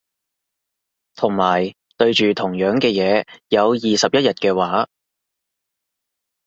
[1.13, 4.87] 同埋對住同樣嘅嘢有二十一日嘅話